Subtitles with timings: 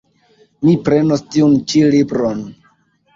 [0.67, 2.41] Mi prenos tiun ĉi libron.